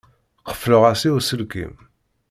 Qefleɣ-as 0.47 1.01
i 1.07 1.09
uselkim. 1.17 1.73